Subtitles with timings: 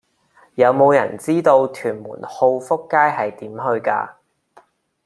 [0.55, 4.13] 有無人知道屯門浩福街係點去㗎